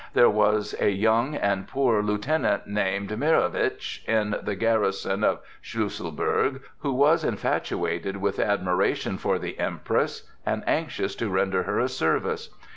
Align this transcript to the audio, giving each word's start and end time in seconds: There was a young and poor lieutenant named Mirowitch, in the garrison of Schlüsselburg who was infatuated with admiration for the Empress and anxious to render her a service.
There 0.15 0.31
was 0.31 0.73
a 0.79 0.89
young 0.89 1.35
and 1.35 1.67
poor 1.67 2.01
lieutenant 2.01 2.65
named 2.65 3.11
Mirowitch, 3.15 4.03
in 4.07 4.35
the 4.41 4.55
garrison 4.55 5.23
of 5.23 5.41
Schlüsselburg 5.63 6.61
who 6.79 6.91
was 6.91 7.23
infatuated 7.23 8.17
with 8.17 8.39
admiration 8.39 9.19
for 9.19 9.37
the 9.37 9.59
Empress 9.59 10.27
and 10.43 10.63
anxious 10.65 11.13
to 11.17 11.29
render 11.29 11.61
her 11.69 11.79
a 11.79 11.87
service. 11.87 12.49